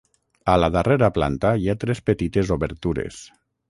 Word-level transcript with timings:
A 0.53 0.55
la 0.61 0.69
darrera 0.77 1.11
planta 1.19 1.53
hi 1.61 1.69
ha 1.75 1.79
tres 1.87 2.05
petites 2.11 2.55
obertures. 2.61 3.27